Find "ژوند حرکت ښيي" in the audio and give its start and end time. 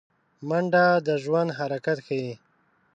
1.23-2.31